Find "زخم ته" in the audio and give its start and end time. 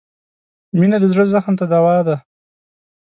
1.33-1.65